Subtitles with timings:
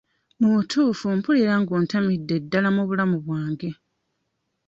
[0.39, 3.69] Mu butuufu mpulira nga ontamidde ddala mu bulamu bwange.